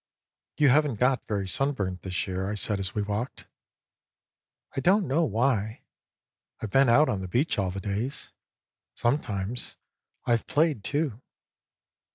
[0.57, 3.45] "You haven't got very sunburnt this year," I said as we walked."
[4.75, 5.83] I don't know why.
[6.59, 8.31] I've been out on the beach all the days.
[8.95, 9.77] Sometimes
[10.25, 11.21] I've played, too."